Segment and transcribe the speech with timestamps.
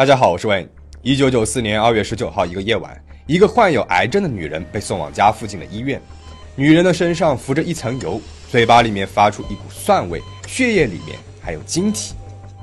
[0.00, 0.66] 大家好，我是 Wayne。
[1.02, 6.00] 一九九四年二月十九号一个夜晚，一个患有癌症的女人被送往家附近的医院。
[6.56, 8.18] 女人的身上浮着一层油，
[8.48, 12.14] 嘴巴里面发出一股蒜味，血液里面还有晶体。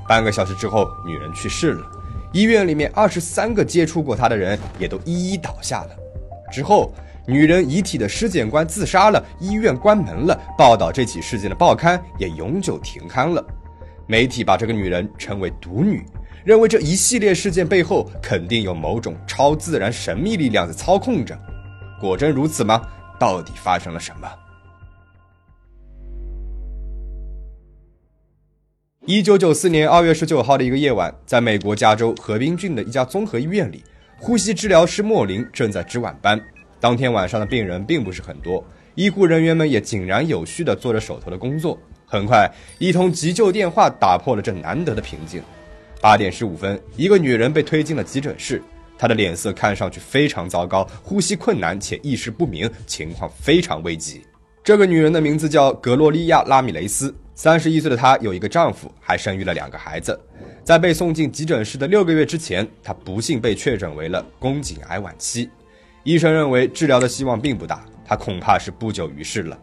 [0.08, 1.86] 半个小时之后，女人去世了。
[2.32, 5.90] 医院里面二十三个接触过她的人也都一一倒下了。
[6.50, 6.92] 之后，
[7.24, 13.46] 女人遗体的尸检官自杀了，医院关门了，报道这起事件的报刊也永久停刊了。
[14.08, 16.02] 媒体把这个女人称为“毒女”，
[16.44, 21.38] 认为这一系列事件背后肯定有某种超自然神秘力量在操控着。
[22.00, 22.80] 果真如此吗？
[23.18, 24.28] 到底发生了什么？
[29.06, 33.82] 一九九四年二月十九号的一个夜晚，在美国加州河滨郡的一家综合医院里，
[34.18, 36.40] 呼吸治疗师莫林正在值晚班。
[36.78, 38.62] 当天晚上的病人并不是很多，
[38.94, 41.78] 医护人员们也井然有序地做着手头的工作。
[42.04, 45.42] 很快，一通急救电话打破了这难得的平静。
[46.00, 48.62] 八点十五分，一个女人被推进了急诊室。
[48.96, 54.22] 她的脸色看上去非常糟糕，呼吸困难且意识不明，情况非常危急。
[54.62, 60.18] 这个女人的名字叫格洛丽亚·拉米雷斯，三十一岁的她有一个丈夫，还生育了两个孩子。
[60.62, 65.48] 在被送进急诊室的六个月之前，她不幸被确诊为了宫颈癌晚期。
[66.04, 69.58] 医生认为治疗的希望并不大，她恐怕是不久于世了。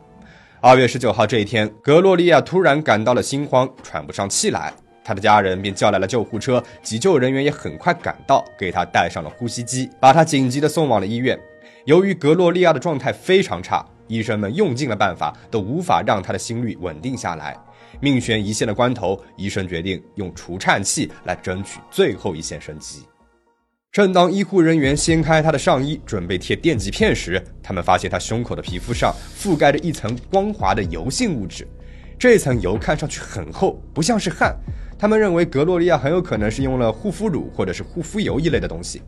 [0.62, 4.74] 二月十九号这一天，格洛丽亚突然感到了心慌，喘不上气来。
[5.06, 11.40] 他的家人便叫来了救护车，急救人员也很快赶到，给他戴上了呼吸机，把他紧急的送往了医院。
[11.86, 17.56] 由于格洛利亚的状态非常差，医生们用尽了办法，都无法让他的心率稳定下来。
[18.00, 23.04] 命悬一线的关头，医生决定用除颤器来争取最后一线生机。
[23.92, 31.66] 正当医护人员掀开他的上衣，准备贴电极片时，他们发现他胸口的皮肤上覆盖着一层光滑的油性物质，
[32.20, 34.54] 这层油看上去很厚，不像是汗。
[34.98, 39.02] 他们认为格洛利亚很有可能是用了护肤乳或者是护肤油一类的东西。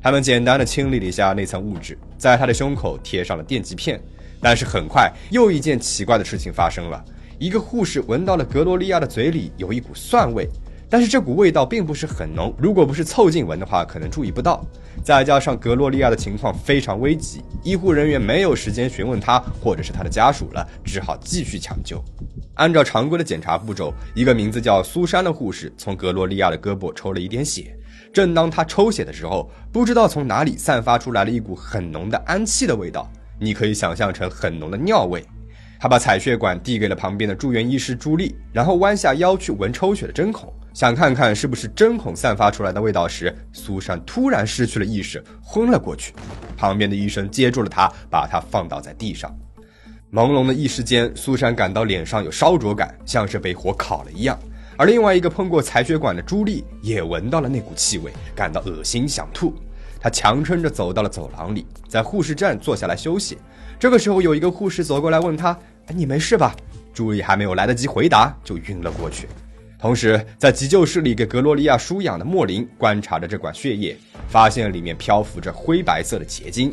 [0.00, 4.00] 他们简单的清理了一下那层物质，在她的胸口贴上了电极片。
[4.40, 7.02] 但是很快，又一件奇怪的事情发生了。
[7.38, 10.46] 一个护士闻到了格洛利亚的嘴里有一股蒜味，
[10.94, 14.64] 但是这股味道并不是很浓，如果不是凑近闻的话，可能注意不到。
[15.02, 22.00] 再加上格洛利亚的情况非常危急，医护人员没有时间询问他或者是他的家属了，只好继续抢救。
[22.54, 27.76] 按照常规的检查步骤，一个名字叫苏珊的护士从格洛利亚的胳膊抽了一点血。
[28.12, 35.26] 正当他抽血的时候，不知道从哪里散发出来了一股很浓的氨气的味道，你可以想象成很浓的尿味。
[35.80, 46.12] 他把采血管递给了旁边的住院医师朱莉，然后弯下腰去闻抽血的针孔，想看看是不是针孔散发出来的味道时，苏珊突然失去了意识，昏了过去。
[46.56, 49.32] 旁边的医生接住了她，把她放倒在地上。
[50.12, 54.36] 朦胧的一时间，苏珊感到脸上有烧灼感，像是被火烤了一样。
[54.76, 59.54] 而另外一个碰过采血管的朱莉也闻到了那股气味，感到恶心想吐。
[60.00, 63.38] 她强撑着走到了走廊里，在护士站坐下来休息。
[63.78, 65.56] 这个时候，有一个护士走过来问她
[65.94, 66.52] ：“你没事吧？”
[66.92, 69.28] 朱莉还没有来得及回答，就晕了过去。
[69.84, 73.94] 同时，在急救室里给格洛利亚输氧的莫林观察着这管血液，
[74.26, 76.72] 发现里面漂浮着灰白色的结晶。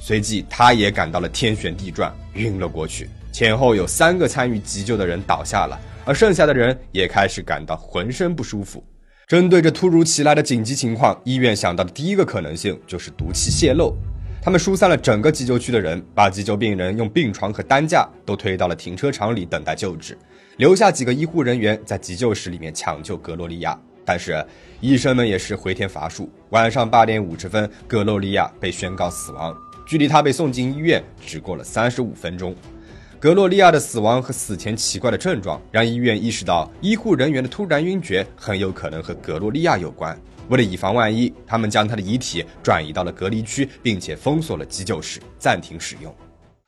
[0.00, 3.10] 随即，他也感到了天旋地转，晕了过去。
[3.32, 8.80] 前后有三个参与急救的人倒下了，而剩下的人也开始感到浑身不舒服。
[9.26, 13.92] 针对这突如其来的紧急情况，医院想到的第一个可能性就是毒气泄漏。
[14.40, 20.16] 他们疏散了整个急救区的人，把急救病人用病床和担架都推到了停车场里等待救治，
[20.56, 23.78] 留下几个医护人员在急救室里面抢救格洛利亚。
[24.04, 24.44] 但是
[24.80, 26.28] 医生们也是回天乏术。
[26.50, 29.56] 晚上八点五十分，格洛利亚被宣告死亡。
[29.86, 32.54] 距离他被送进医院只过了三十五分钟，
[33.20, 40.18] 格洛利亚的死亡和死前奇怪的症状让医院意识到，医护人员的突然晕厥很有可能和格洛利亚有关。
[40.48, 46.12] 为了以防万一，他们将他的遗体转移到了隔离区，并且封锁了急救室，暂停使用。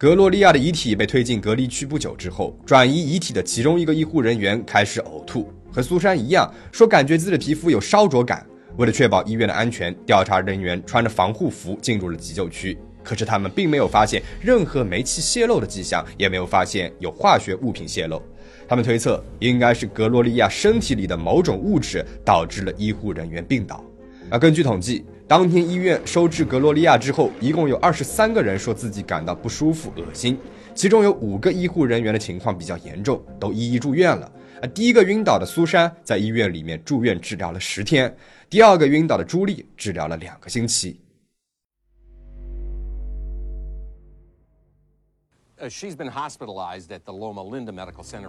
[0.04, 8.46] 格洛利亚的遗体被推进隔离区不久之后，转移遗体的其中一个医护人员开始呕吐，和苏珊一样，说感觉自己的皮肤有烧灼感。
[8.76, 12.76] 为了确保医院的安全，调查人员穿着防护服进入了急救区。
[13.02, 18.22] 可是他们并没有发现任何煤气泄漏的迹象，也没有发现有化学物品泄漏。
[18.68, 23.82] 他们推测，应该是格洛利亚身体里的某种物质导致了医护人员病倒。
[24.28, 30.38] 而根据统计，当天医院收治格洛利亚之后，一共有二十三个人说自己感到不舒服、恶心，
[30.74, 34.30] 其中有五个医护人员的情况比较严重，都一一住院了。
[34.60, 38.14] 啊第一个晕倒的苏珊在医院里面住院治疗了十天，
[38.50, 41.00] 第二个晕倒的朱莉治疗了两个星期。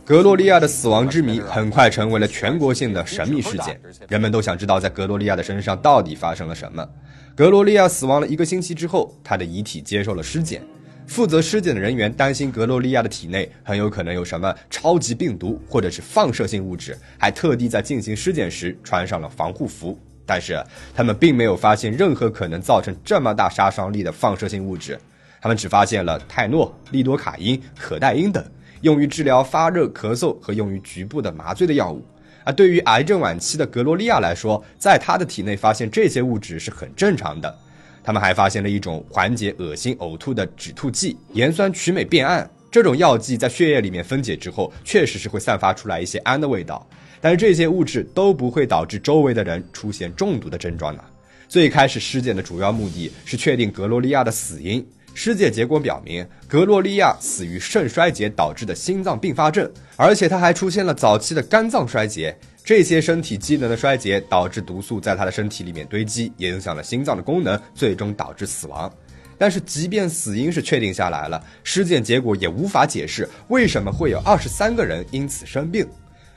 [0.06, 6.88] 格罗利亚的死亡之谜很快成为了全国性的神秘事件，人们都想知道在格罗利亚的身上到底发生了什么。
[7.36, 10.62] 格罗利亚死亡了一个星期之后，她的遗体接受了尸检。
[11.08, 19.98] 负责尸检的人员担心格罗利亚的体内很有可能有什么超级病毒或者是放射性物质，还特地在进行尸检时穿上了防护服。
[20.26, 20.60] 但是
[20.96, 25.00] 他们并没有发现任何可能造成这么大杀伤力的放射性物质，
[25.42, 28.44] 他们只发现了泰诺、利多卡因、可待因等
[28.82, 32.04] 用于治疗发热、咳嗽和用于局部的麻醉的药物。
[32.44, 37.56] 而对于癌症晚期的格罗利亚来说，在他的体内发现这些物质是很正常的。
[38.04, 42.48] 他们还发现了一种缓解恶心呕吐的止吐剂——盐酸曲美变胺。
[42.70, 46.88] 这种药剂在血液里面分解之后，确实是会散发出来一些氨的味道，
[47.20, 51.04] 但是这些物质都不会导致周围的人出现中毒的症状呢。
[51.48, 54.86] 最开始尸检的主要目的是确定格罗利亚的死因。
[55.16, 62.38] 尸检结果表明，格洛利亚死于肾衰竭导致的心脏并发症，而且他还出现了早期的肝脏衰竭。
[62.66, 68.92] 这些身体机能的衰竭导致毒素在他的身体里面堆积，也影响了心脏的功能，最终导致死亡。
[69.38, 75.88] 但是，即便死因是确定下来了，尸检结果也无法解释为什么会有二十三个人因此生病。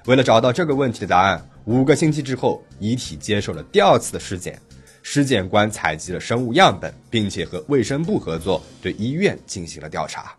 [0.06, 4.56] 为了找到这个问题的答案，五个星期之后，遗体接受了第二次的尸检。
[5.02, 10.34] 尸检官采集了生物样本，并且和卫生部合作，对医院进行了调查。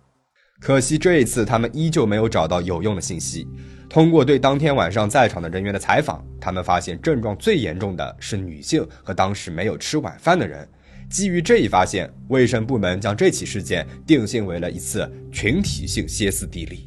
[0.60, 3.48] 可惜这一次，他们依旧没有找到有用的信息。
[3.90, 10.68] 通过对当天晚上在场的人员的采访，他们发现症状最严重的是女性和当时没有吃晚饭的人。
[11.10, 16.86] 基于这一发现，卫生部门将这起事件定性为了一次群体性歇斯底里。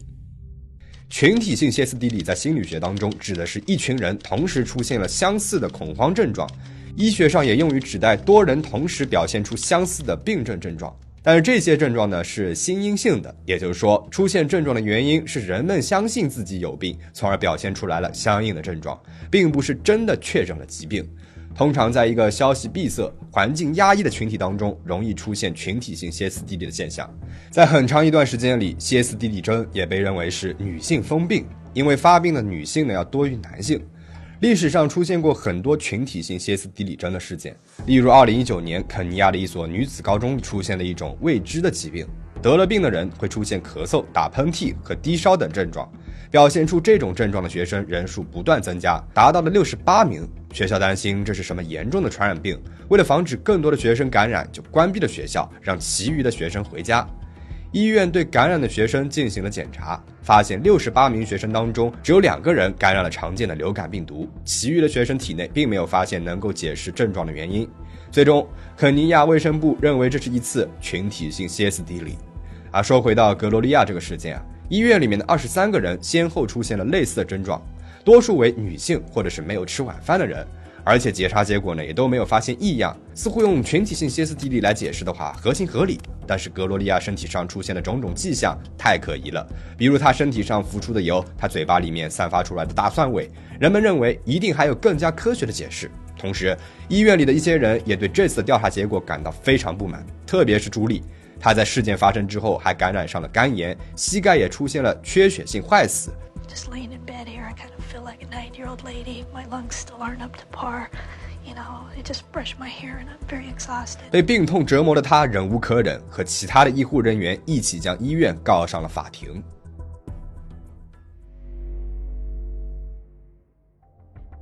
[1.11, 6.49] 群体性歇斯底里在心理学当中指的是一群人同时出现了相似的恐慌症状。
[6.95, 19.01] 医学上也用于指代多人同时表现出相似的病症症状，但是这些症状呢是心因性的，也就是说，出现症状的原因是人们相信自己有病，从而表现出来了相应的症状，
[19.31, 21.09] 并不是真的确诊了疾病。
[21.55, 27.09] 通常在一个消息闭塞、环境压抑的群体当中，容易出现群体性歇斯底里的现象。
[27.51, 33.83] 在很长一段时间里，歇斯底里症也被认为是女性疯病，因为发病的女性呢要多于男性。
[34.43, 37.55] 历史上出现过很多群体性歇斯底里症的事件，
[37.87, 42.05] 例如2019年肯尼亚的一所女子高中出现了一种未知的疾病，
[42.43, 45.89] 得了病的人会出现咳嗽、打喷嚏和低烧等症状，
[46.29, 50.29] 表现出这种症状的学生人数不断增加，达到了68名。
[50.53, 57.09] 学校担心这是什么严重的传染病，为了防止更多的学生感染，就关闭了学校，让其余的学生回家。
[57.73, 67.67] 医院对感染的学生进行了检查，发现六十八名学生当中只有两个人感染了常见的流感病毒，其余的学生体内并没有发现能够解释症状的原因。
[68.11, 68.47] 最终，
[68.77, 72.19] 肯尼亚卫生部认为这是一次群体性歇斯底里。
[72.71, 77.59] 而说回到格罗利亚这个事件啊，医院里面的二十三个人先后出现了类似的症状，
[78.05, 80.47] 多数为女性或者是没有吃晚饭的人。
[80.85, 85.99] 而且检查结果呢，也都没有发现异样，似乎用群体性歇斯底里来解释的话，合情合理。
[86.27, 89.47] 但是格罗利亚身体上出现的种种迹象太可疑了，
[89.77, 93.29] 比如她身体上浮出的油，她嘴巴里面散发出来的大蒜味，
[93.61, 95.91] 人们认为一定还有更加科学的解释。
[96.17, 96.57] 同时，
[96.89, 101.03] 医院里的一些人也对这次的调查结果感到非常不满，特别是朱莉，
[101.41, 106.11] 她在事件发生之后还感染上了肝炎，膝盖也出现了缺血性坏死。
[106.53, 109.25] Just laying in bed here, I kind of feel like a nine-year-old lady.
[109.33, 110.91] My lungs still aren't up to par.
[111.47, 114.11] You know, I just brush my hair and I'm very exhausted.
[114.11, 119.43] 被病痛折磨的他忍无可忍，和其他的医护人员一起将医院告上了法庭。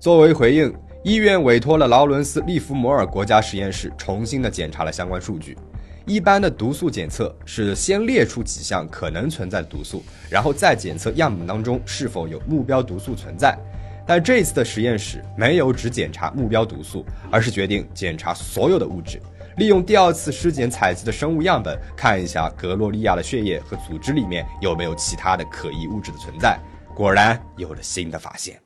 [0.01, 0.75] 作为回应，
[1.05, 5.57] 医院委托了劳伦斯·利弗摩尔国家实验室重新的检查了相关数据。
[6.11, 13.57] 一般的毒素检测是先列出几项可能存在的毒素，然后再检测样本当中是否有目标毒素存在。
[14.05, 19.23] 但这次的实验室没有只检查目标毒素，而是决定检查所有的物质，
[19.59, 26.59] 利用第二次尸检采集的生物样本，看一下格洛利亚的血液和组织里面有没有其他的可疑物质的存在。
[26.93, 28.59] 果然有了新的发现。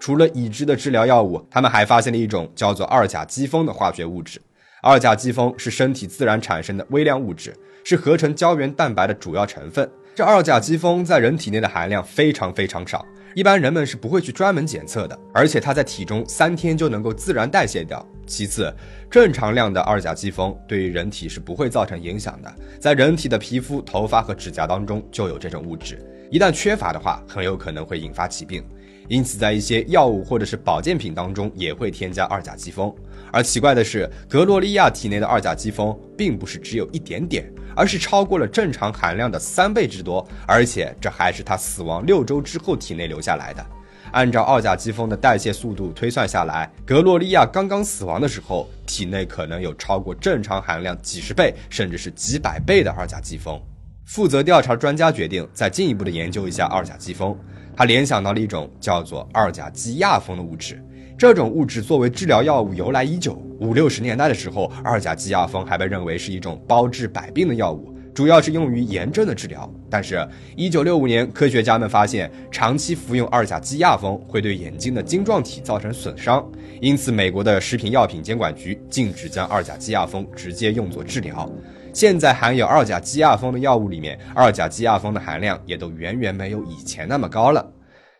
[0.00, 4.40] 除了已知的治疗药物，他们还发现了一种叫做二甲基酚的化学物质。
[4.80, 9.88] 二甲基酚是身体自然产生的微量物质，是合成胶原蛋白的主要成分。
[10.14, 13.04] 这二甲基酚在人体内的含量非常非常少，
[13.34, 15.18] 一般人们是不会去专门检测的。
[15.34, 18.06] 而且它在体中三天就能够自然代谢掉。
[18.24, 18.72] 其次，
[19.10, 25.98] 正常量的二甲基酚对于人体是不会造成影响的，在人体的皮肤、头发和指甲当中就有这种物质，
[26.30, 28.64] 一旦缺乏的话，很有可能会引发疾病。
[29.08, 32.92] 因此在一些药物或者是保健品当中也会添加二甲基酚。
[33.32, 43.64] 而奇怪的是，格洛利亚体内的二甲基酚并不是只有一点点，而是超过了正常含量的三倍之多，而且这还是他死亡六周之后体内留下来的。
[44.12, 53.60] 按照二甲基酚的代谢速度推算下来，格洛利亚刚刚死亡的时候，体内可能有超过正常含量几十倍，甚至是几百倍的二甲基酚。
[54.06, 57.36] 负责调查专家决定再进一步的研究一下二甲基酚，
[57.76, 60.82] 他联想到了一种叫做二甲基亚酚的物质。
[61.18, 67.92] 这种物质作为治疗药物由来已久，五六十年代的时候，二甲基亚酚还被认为是一种包治百病的药物。
[68.14, 76.44] 主要是用于炎症的治疗，但是，一九六五年，科学家们发现长期服用二甲基亚酚会对眼睛的晶状体造成损伤，
[76.80, 81.50] 因此，美国的食品药品监管局禁止将二甲基亚酚直接用作治疗。
[81.92, 87.72] 现在含有二甲基亚酚的药物里面，二甲基亚酚的含量也都远远没有以前那么高了。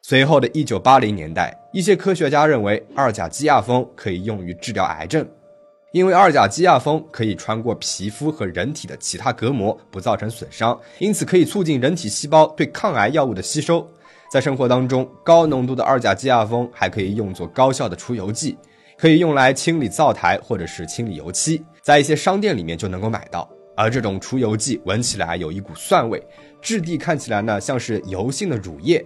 [0.09, 5.29] 随后的一九八零年代，一些科学家认为二甲基亚酚可以用于治疗癌症。
[5.93, 13.87] 因为二甲基亚酚可以穿过皮肤和人体的其他隔膜，不造成损伤，因此可以促进人体细胞对抗癌药物的吸收。
[14.33, 18.57] 在生活当中，高浓度的二甲基亚酚还可以用作高效的除油剂，
[18.97, 23.47] 可以用来清理灶台或者是清理油漆，在一些商店里面就能够买到。
[23.77, 26.21] 而这种除油剂闻起来有一股蒜味，
[26.63, 29.05] 质地看起来呢像是油性的乳液。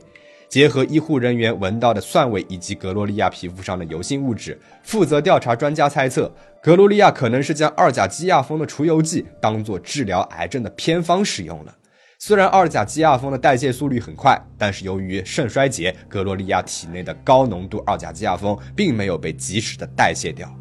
[0.52, 6.30] 结合医护人员闻到的蒜味以及格洛利亚皮肤上的油性物质，负责调查专家猜测，
[6.62, 11.74] 格洛利亚可能是将二甲基亚酚的除油剂当做治疗癌症的偏方使用了。
[12.18, 20.54] 虽然二甲基亚酚的代谢速率很快，但是由于肾衰竭，格洛利亚体内的高浓度二甲基亚酚并没有被及时的代谢掉。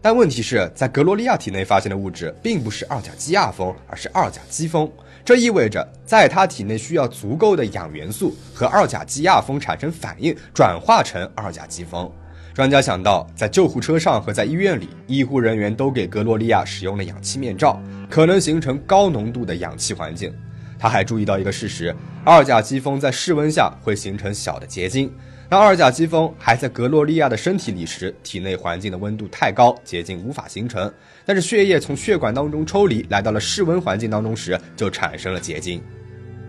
[0.00, 4.88] 但问题是在格洛利亚体内发现的物质并不是二甲基亚酚，而是二甲基酚。
[5.24, 12.10] 这意味着，在他体内需要足够的氧元素和二甲基亚酚产生反应，转化成二甲基酚。
[12.52, 20.34] 专家想到，在救护车上和在医院里，医护人员都给格洛利亚使用了氧气面罩，可能形成高浓度的氧气环境。
[20.78, 25.10] 他还注意到一个事实：二甲基酚在室温下会形成小的结晶。
[25.52, 30.90] 当二甲基酚还在格洛利亚的身体里时，体内环境的温度太高，结晶无法形成。
[31.26, 35.82] 但是血液从血管当中抽离，来到了室温环境当中时，就产生了结晶。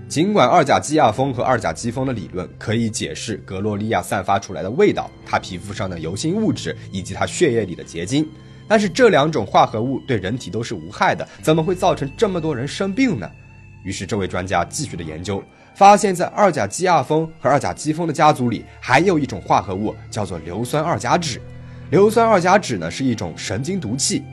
[0.07, 8.25] 尽管二甲基亚酚和二甲基酚的理论可以解释格洛利亚散发出来的味道、他皮肤上的油性物质以及他血液里的结晶，
[8.69, 13.29] 但是这两种化合物对人体都是无害的，怎么会造成这么多人生病呢？
[13.83, 15.43] 于是这位专家继续的研究。
[15.75, 21.39] 发现，在二甲基亚酚和二甲基酚的家族里，还有一种化合物叫做硫酸二甲酯。
[21.89, 24.23] 硫酸二甲酯呢是一种神经毒气。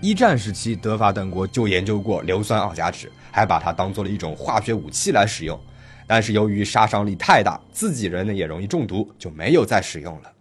[0.00, 5.58] 一战时期，德法等国就研究过硫酸二甲酯，还把它当做了一种化学武器来使用。
[6.06, 10.32] 但是由于杀伤力太大，自己人呢也容易中毒，就没有再使用了。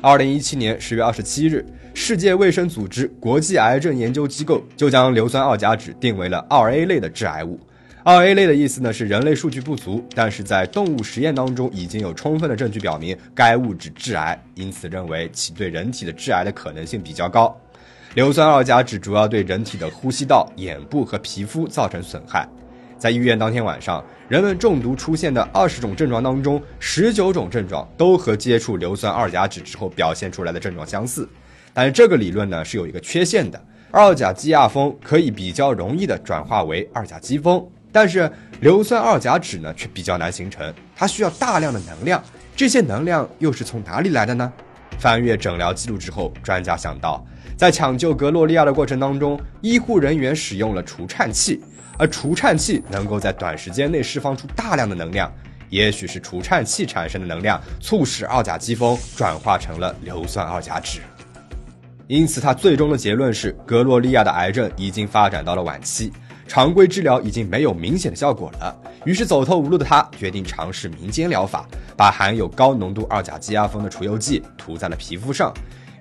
[0.00, 7.58] 二零一七年十月二十七日，世界卫生组织国际癌症研究机构就将硫酸二甲酯定为了二 A 类的致癌物。
[8.08, 17.60] 二 A 类的意思呢是人类数据不足，但是在动物实验当中已经有充分的证据表明该物质致癌，因此认为其对人体的致癌的可能性比较高。
[18.14, 22.48] 硫酸二甲酯主要对人体的呼吸道、眼部和皮肤造成损害。
[22.96, 31.28] 在医院当天晚上，人们中毒出现的二十种症状当中，十九种症状都和接触硫酸二甲酯之后表现出来的症状相似。
[31.74, 33.60] 但是这个理论呢是有一个缺陷的，
[33.90, 37.60] 二甲基亚酚可以比较容易的转化为二甲基酚。
[37.96, 42.22] 但是硫酸二甲酯呢，却比较难形成，它需要大量的能量，
[42.54, 44.52] 这些能量又是从哪里来的呢？
[44.98, 47.24] 翻阅诊疗记录之后，专家想到，
[47.56, 51.58] 在抢救格洛利亚的过程当中，医护人员使用了除颤器，
[51.98, 55.32] 而除颤器能够在短时间内释放出大量的能量，
[55.70, 61.00] 也许是除颤器产生的能量促使二甲基酚转化成了硫酸二甲酯。
[62.08, 66.12] 因此，他最终的结论是，格洛利亚的癌症已经发展到了晚期。
[66.46, 68.74] 常规治疗已经没有明显的效果了，
[69.04, 75.52] 于是走投无路的他决定尝试民间疗法，把含有高浓度二甲基亚酚的除油剂涂在了皮肤上。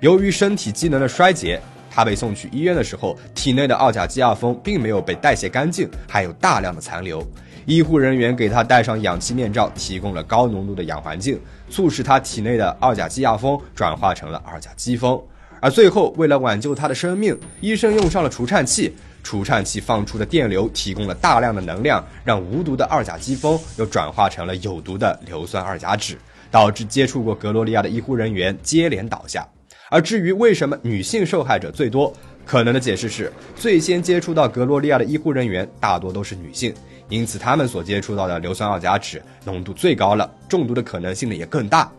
[0.01, 1.59] 由于身体机能的衰竭，
[1.89, 7.25] 他被送去医院的时候，体内的二甲基亚酚并没有被代谢干净，还有大量的残留。
[7.65, 15.19] 医护人员给他戴上氧气面罩，提供了高浓度的氧环境，促使他体内的二甲基亚酚转化成了二甲基酚。
[15.59, 18.93] 而最后，为了挽救他的生命，医生用上了除颤器。
[19.25, 26.15] 除颤器放出的电流提供了大量的能量，让无毒的二甲基酚又转化成了有毒的硫酸二甲酯，
[26.51, 29.43] 导致接触过格罗利亚的医护人员接连倒下。
[29.89, 32.13] 而至于为什么女性受害者最多，
[32.45, 36.71] 可能的解释是，最先接触到格罗利亚的医护人员大多都是女性，
[37.09, 41.91] 因此他们所接触到的硫酸二甲酯浓度最高了，中毒的可能性呢也更大。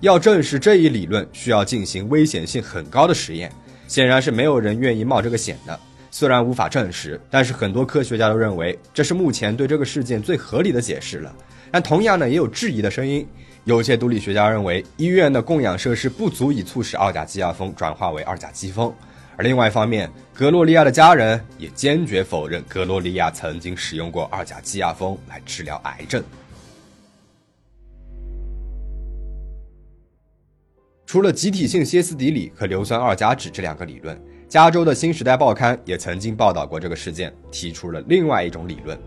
[0.00, 3.50] 要证实这一理论，需要进行危险性很高的实验，
[3.86, 5.80] 显然是没有人愿意冒这个险的。
[6.10, 11.34] 虽然无法证实，但是很多科学家都认为这是目前对这个事件最合理的解释了。
[11.70, 13.26] 但同样呢，也有质疑的声音。
[13.64, 18.90] 有些毒理学家认为，医院的供氧设施不足以促使二甲基亚碸转化为二甲基酚。
[19.36, 26.24] 而另外一方面，格洛利亚的家人也坚决否认格洛利亚曾经使用过二甲基亚碸来治疗癌症。
[31.04, 34.18] 除了集体性歇斯底里和硫酸二甲酯这两个理论，
[34.48, 38.98] 加州的新时代报刊也曾经报道过这个事件，提出了另外一种理论。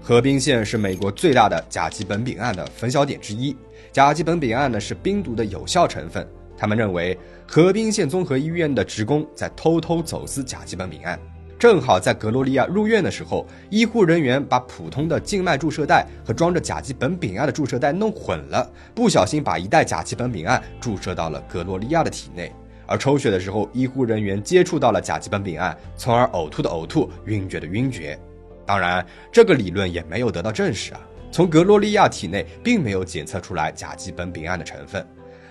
[0.00, 3.54] 河滨县是美国最大的甲基苯丙胺的分销点之一。
[3.92, 6.26] 甲基苯丙胺呢是冰毒的有效成分。
[6.56, 11.20] 他们认为河滨县综合医院的职工在偷偷走私甲基苯丙胺，
[11.58, 22.50] 正好在格罗利亚入院的时候，医护人员把普通的静脉注射带和装着甲基苯丙胺的注射带弄混了，不小心把一袋甲基苯丙胺注射到了格罗利亚的体内。
[22.88, 28.18] 而抽血的时候，医护人员接触到了甲基苯丙胺，从而呕吐的呕吐，晕厥的晕厥。
[28.64, 31.00] 当然，这个理论也没有得到证实啊。
[31.30, 35.06] 从格洛利亚体内并没有检测出来甲基苯丙胺的成分，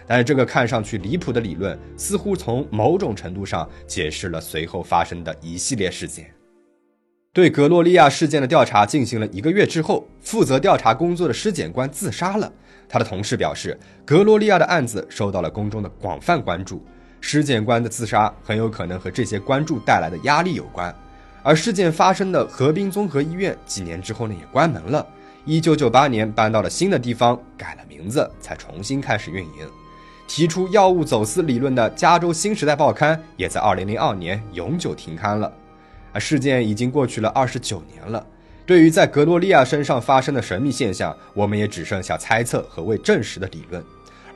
[0.07, 6.33] 但是这个看上去离谱的理论，似乎从某种程度上解释了随后发生的一系列事件。
[7.31, 12.51] 对格洛利亚事件的调查进行了一个月之后，负责调查工作的尸检官自杀了。
[12.89, 16.83] 他的同事表示，格洛利亚的案子受到了公众的广泛关注，
[17.21, 20.93] 尸检官的自杀很有可能和这些关注带来的压力有关。
[21.43, 25.05] 而事件发生的河滨综合医院几年之后呢，也关门了。
[25.45, 29.67] 一九九八年搬到了新的地方，改了名字，才重新开始运营。
[30.27, 35.49] 提出药物走私理论的《加州新时代报刊》也在二零零二年永久停刊了。
[36.11, 38.25] 而事件已经过去了二十九年了。
[38.65, 43.81] 对于在格洛利亚身上发生的神秘现象，我们也只剩下猜测和未证实的理论。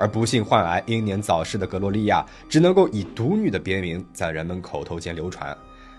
[0.02, 5.56] 而不幸患癌、英年早逝的格洛利亚，只能够以毒女的别名在人们口头间流传。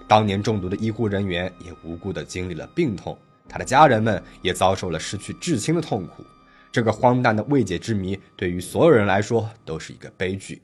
[0.08, 3.16] 当年中毒的医护人员也无辜地经历了病痛，
[3.48, 6.24] 他的家人们也遭受了失去至亲的痛苦。
[6.72, 10.60] 这个荒诞的未解之谜，对于所有人来说都是一个悲剧。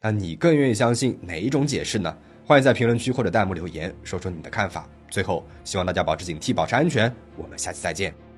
[0.00, 2.12] 那你更愿意相信哪一种解释呢？
[2.44, 4.88] 欢迎在评论区或者弹幕留言，说说你的看法。
[5.08, 7.14] 最后，希望大家保持警惕，保持安全。
[7.36, 8.31] 我们下期再见。